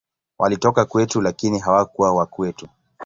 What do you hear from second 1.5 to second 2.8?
hawakuwa wa kwetu.